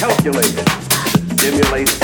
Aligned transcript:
calculated. 0.00 0.64
To 1.36 1.99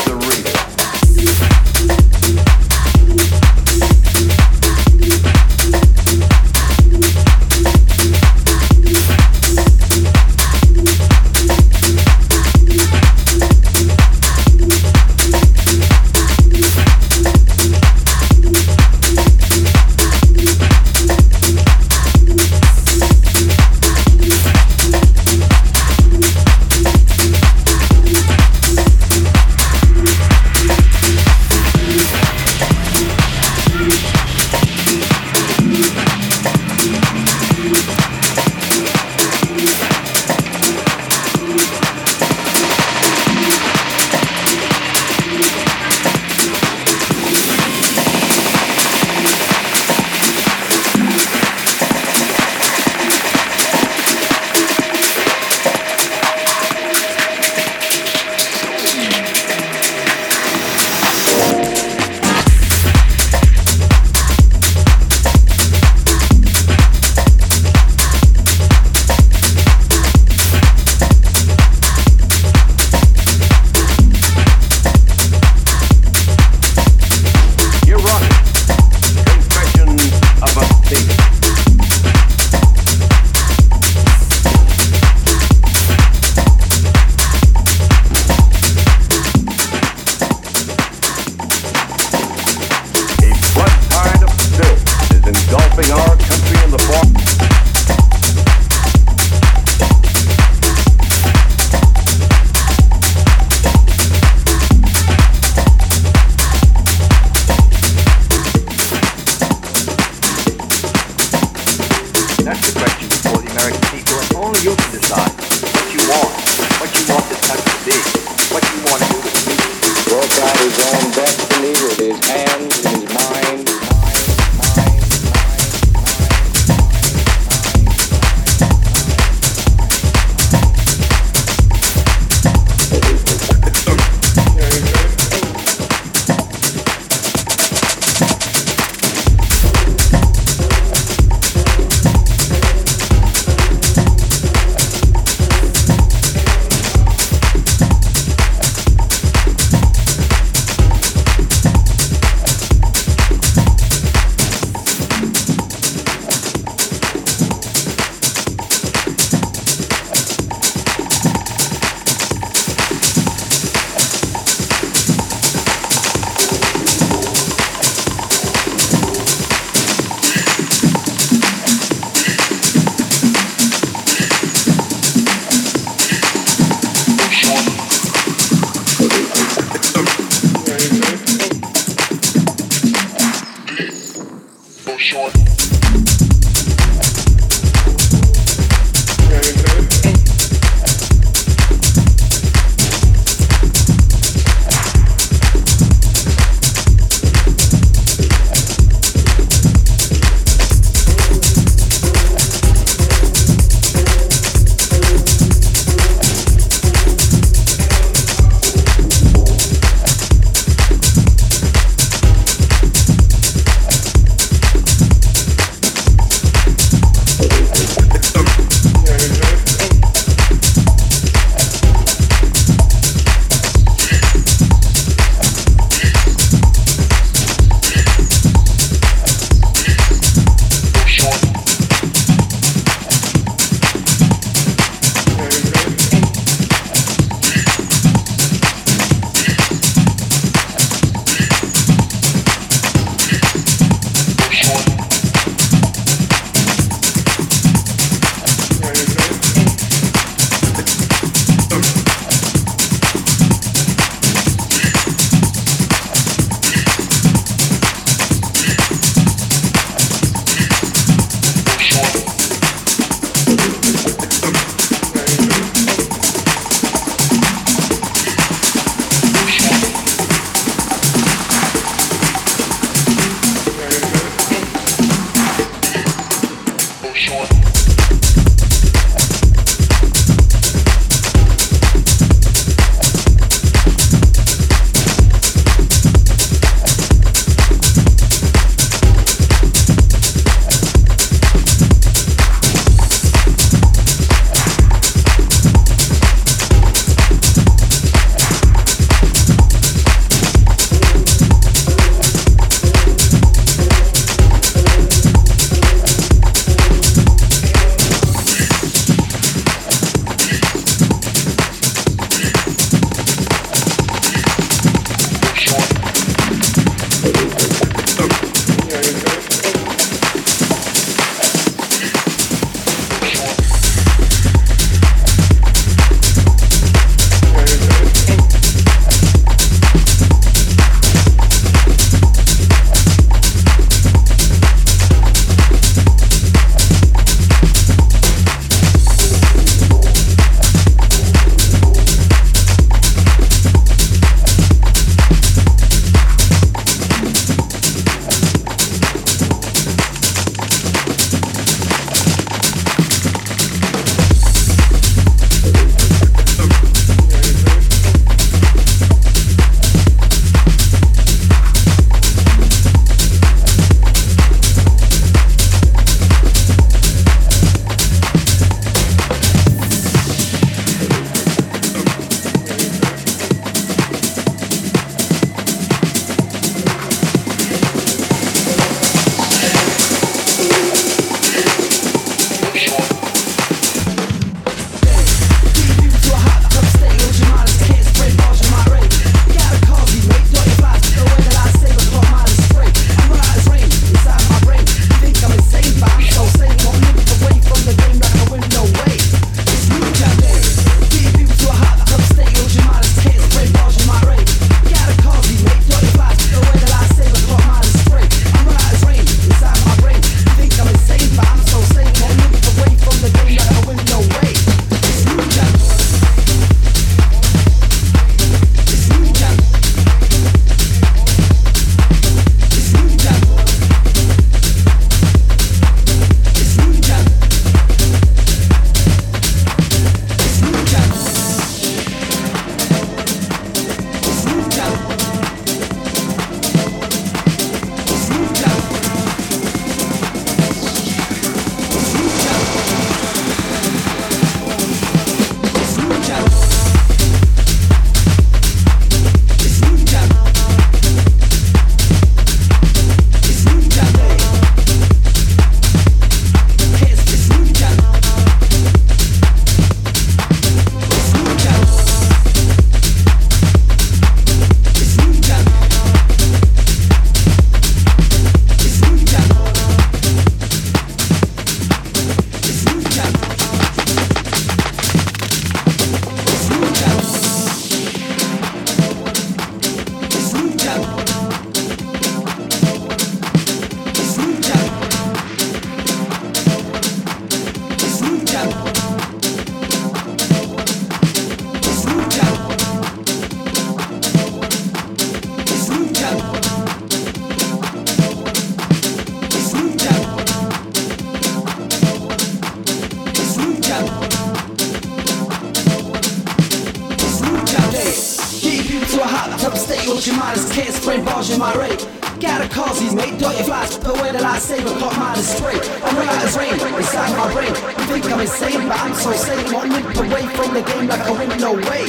flies, 513.67 513.99
but 513.99 514.15
where 514.23 514.33
the 514.33 514.39
lightsaber 514.39 514.95
caught 515.03 515.37
is 515.37 515.49
straight. 515.51 515.83
I'm 516.07 516.15
right 516.17 516.41
as 516.47 516.57
rain, 516.57 516.79
inside 516.79 517.35
my 517.35 517.51
brain. 517.53 517.75
You 517.99 518.07
think 518.07 518.25
I'm 518.31 518.41
insane, 518.41 518.87
but 518.87 518.99
I'm 519.03 519.15
so 519.15 519.33
sane. 519.35 519.67
One 519.75 519.91
whip 519.91 520.07
away 520.23 520.47
from 520.55 520.71
the 520.73 520.83
game 520.87 521.07
like 521.11 521.27
a 521.27 521.33
win, 521.35 521.51
no 521.59 521.75
way. 521.75 522.07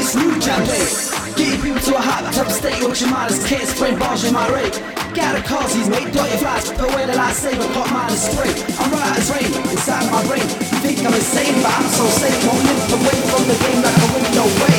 It's 0.00 0.16
new 0.16 0.32
jam 0.40 0.64
day. 0.64 0.88
Keep 1.36 1.60
you 1.64 1.74
to 1.76 1.92
a 1.96 2.00
hot 2.00 2.32
tub 2.32 2.48
state, 2.48 2.80
watch 2.82 3.00
your 3.02 3.10
mind 3.10 3.30
is 3.30 3.44
can't 3.44 3.98
bars 4.00 4.24
in 4.24 4.32
my 4.32 4.48
rate. 4.48 4.80
Gotta 5.12 5.42
cause 5.44 5.74
these 5.74 5.88
mate, 5.88 6.10
dirty 6.10 6.38
flies, 6.40 6.72
but 6.72 6.88
where 6.96 7.06
the 7.06 7.12
lightsaber 7.12 7.68
caught 7.76 8.10
is 8.10 8.24
straight. 8.24 8.56
I'm 8.80 8.90
right 8.90 9.18
as 9.20 9.28
rain, 9.28 9.52
inside 9.70 10.08
my 10.10 10.24
brain. 10.26 10.46
You 10.72 10.78
think 10.80 10.98
I'm 11.04 11.12
insane, 11.12 11.54
but 11.60 11.72
I'm 11.78 11.88
so 11.92 12.04
sane. 12.16 12.40
One 12.48 12.64
whip 12.64 12.96
away 12.96 13.18
from 13.28 13.42
the 13.44 13.56
game 13.60 13.80
like 13.84 13.98
a 14.00 14.06
win, 14.08 14.24
no 14.40 14.46
way. 14.62 14.78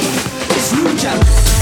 It's 0.57 0.73
new 0.73 0.89
jam. 0.97 1.54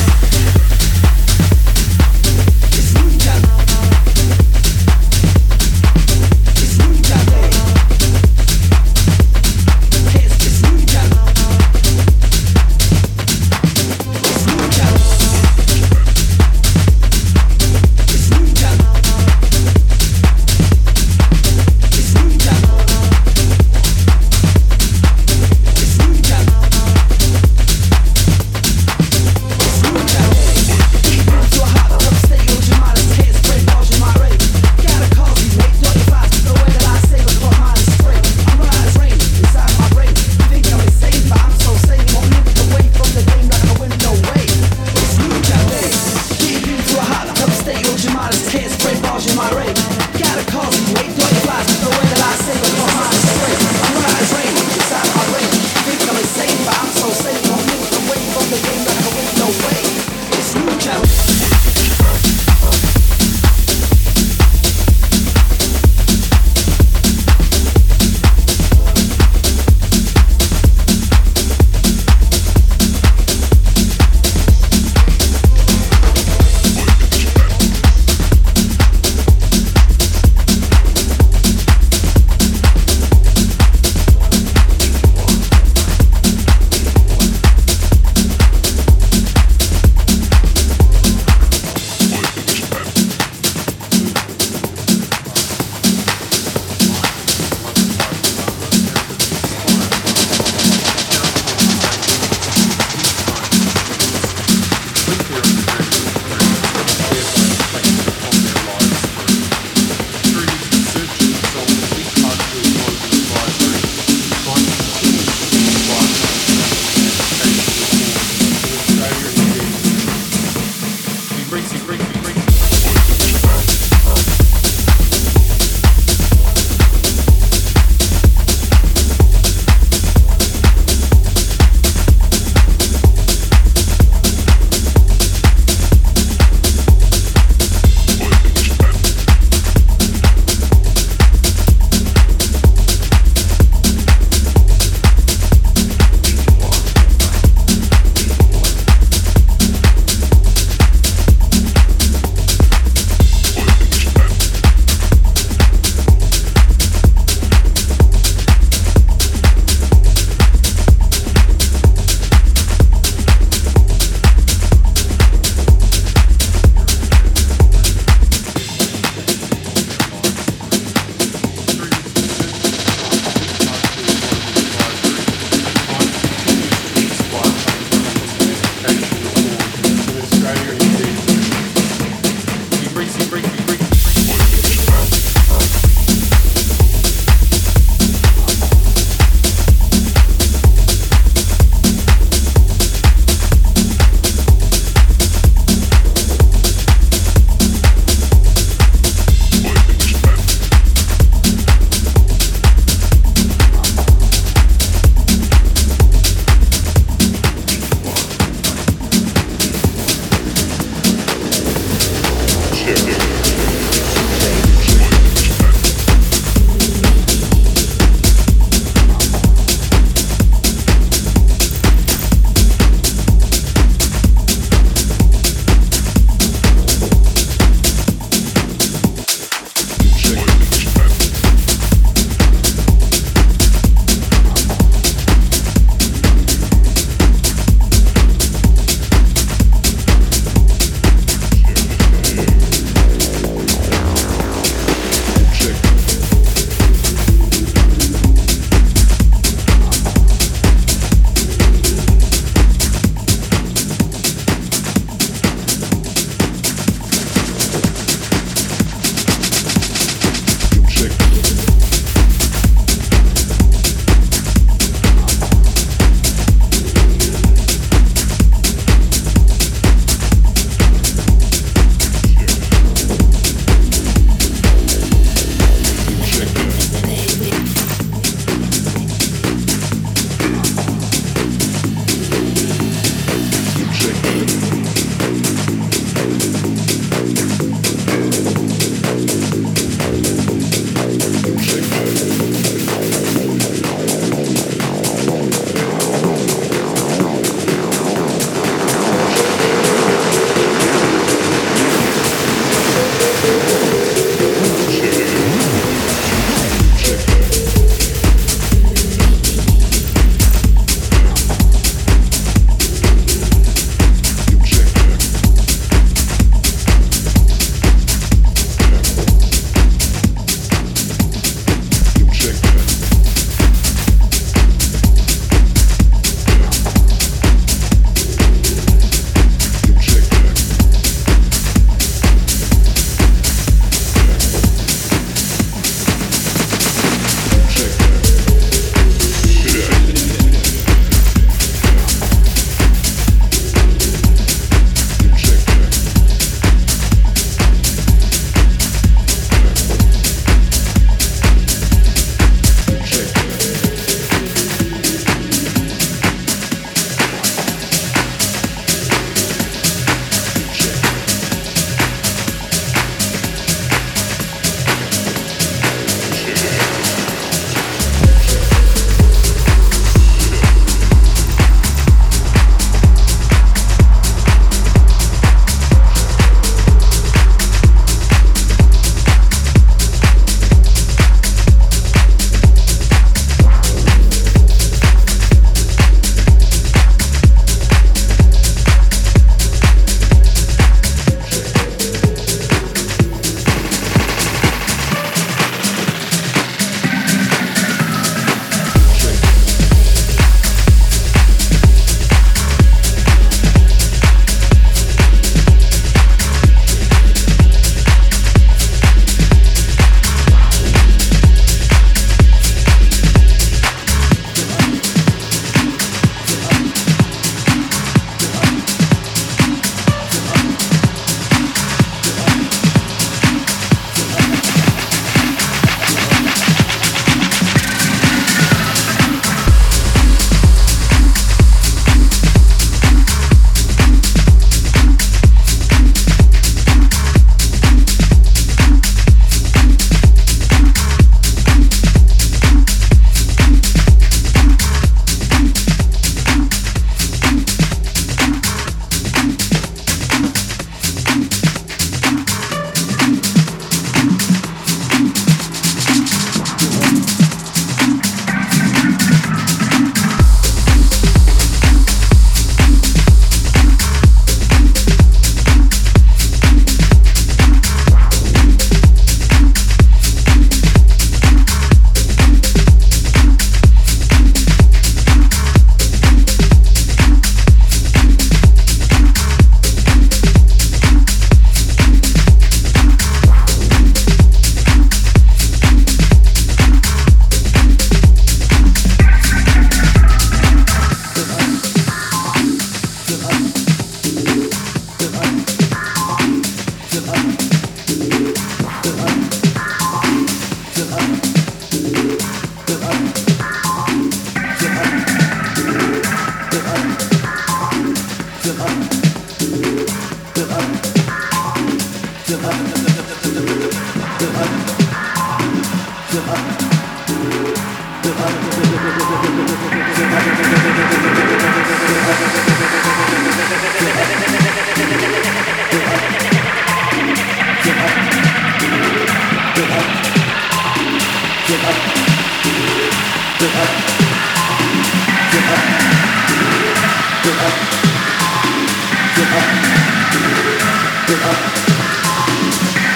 Get 519.04 519.12
up. 519.12 519.34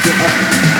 Get 0.04 0.22
up. 0.22 0.77